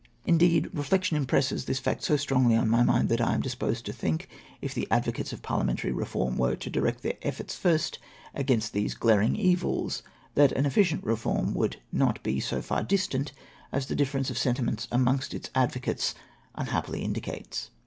Indeed, 0.25 0.71
reflection 0.73 1.15
impresses 1.15 1.65
this 1.65 1.77
fact 1.77 2.01
so 2.01 2.17
strongly 2.17 2.55
on 2.55 2.67
my 2.67 2.81
mind, 2.81 3.07
that 3.09 3.21
I 3.21 3.35
am 3.35 3.39
disposed 3.41 3.85
to 3.85 3.93
think, 3.93 4.27
if 4.59 4.73
the 4.73 4.87
advocates 4.89 5.29
for 5.29 5.37
Parliamentary 5.37 5.91
Eeform 5.93 6.37
were 6.37 6.55
to 6.55 6.69
direct 6.71 7.03
their 7.03 7.17
efforts 7.21 7.55
first 7.55 7.99
against 8.33 8.73
these 8.73 8.95
glaring 8.95 9.35
evils, 9.35 10.01
that 10.33 10.53
an 10.53 10.65
efficient 10.65 11.03
Reform 11.03 11.53
would 11.53 11.77
not 11.91 12.23
be 12.23 12.39
so 12.39 12.63
far 12.63 12.81
distant 12.81 13.31
as 13.71 13.85
the 13.85 13.95
difference 13.95 14.31
of 14.31 14.39
sentiments 14.39 14.87
amongst 14.91 15.35
its 15.35 15.51
advocates 15.53 16.15
unhappily 16.55 17.03
indicates. 17.03 17.69